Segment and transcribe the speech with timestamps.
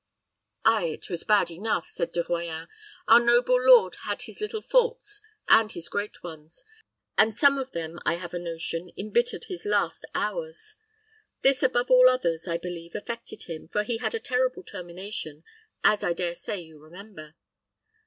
[0.65, 2.67] "Ay, it was bad enough," said De Royans.
[3.07, 6.63] "Our noble lord had his little faults and his great ones;
[7.19, 7.99] and some of them.
[8.03, 10.73] I have a notion, imbittered his last hours.
[11.43, 15.43] This, above all others, I believe, affected him, for it had a terrible termination,
[15.83, 17.35] as I dare say you remember."